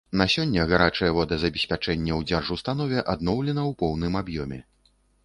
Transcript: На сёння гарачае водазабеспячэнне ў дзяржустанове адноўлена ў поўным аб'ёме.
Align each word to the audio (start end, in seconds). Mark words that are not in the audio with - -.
На 0.19 0.25
сёння 0.35 0.63
гарачае 0.69 1.09
водазабеспячэнне 1.17 2.11
ў 2.15 2.21
дзяржустанове 2.31 3.05
адноўлена 3.15 3.61
ў 3.69 3.71
поўным 3.83 4.19
аб'ёме. 4.23 4.59